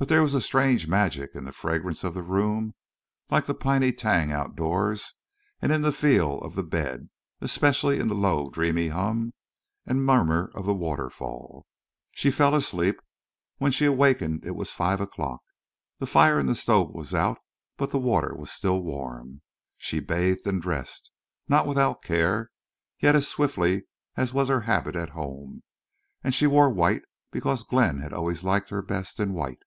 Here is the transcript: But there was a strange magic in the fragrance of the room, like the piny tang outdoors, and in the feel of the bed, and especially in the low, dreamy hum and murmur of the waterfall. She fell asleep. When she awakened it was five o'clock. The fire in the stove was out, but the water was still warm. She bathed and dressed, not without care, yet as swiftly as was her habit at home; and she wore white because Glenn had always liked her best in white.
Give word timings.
But 0.00 0.06
there 0.06 0.22
was 0.22 0.32
a 0.32 0.40
strange 0.40 0.86
magic 0.86 1.34
in 1.34 1.42
the 1.42 1.50
fragrance 1.50 2.04
of 2.04 2.14
the 2.14 2.22
room, 2.22 2.76
like 3.30 3.46
the 3.46 3.52
piny 3.54 3.90
tang 3.92 4.30
outdoors, 4.30 5.14
and 5.60 5.72
in 5.72 5.82
the 5.82 5.90
feel 5.90 6.38
of 6.42 6.54
the 6.54 6.62
bed, 6.62 7.00
and 7.00 7.10
especially 7.40 7.98
in 7.98 8.06
the 8.06 8.14
low, 8.14 8.48
dreamy 8.48 8.86
hum 8.90 9.34
and 9.84 10.06
murmur 10.06 10.52
of 10.54 10.66
the 10.66 10.72
waterfall. 10.72 11.66
She 12.12 12.30
fell 12.30 12.54
asleep. 12.54 13.00
When 13.56 13.72
she 13.72 13.86
awakened 13.86 14.44
it 14.44 14.54
was 14.54 14.70
five 14.70 15.00
o'clock. 15.00 15.40
The 15.98 16.06
fire 16.06 16.38
in 16.38 16.46
the 16.46 16.54
stove 16.54 16.92
was 16.94 17.12
out, 17.12 17.38
but 17.76 17.90
the 17.90 17.98
water 17.98 18.36
was 18.36 18.52
still 18.52 18.80
warm. 18.80 19.42
She 19.78 19.98
bathed 19.98 20.46
and 20.46 20.62
dressed, 20.62 21.10
not 21.48 21.66
without 21.66 22.04
care, 22.04 22.52
yet 23.00 23.16
as 23.16 23.26
swiftly 23.26 23.86
as 24.16 24.32
was 24.32 24.48
her 24.48 24.60
habit 24.60 24.94
at 24.94 25.08
home; 25.08 25.64
and 26.22 26.32
she 26.32 26.46
wore 26.46 26.70
white 26.70 27.02
because 27.32 27.64
Glenn 27.64 27.98
had 27.98 28.12
always 28.12 28.44
liked 28.44 28.70
her 28.70 28.80
best 28.80 29.18
in 29.18 29.32
white. 29.34 29.58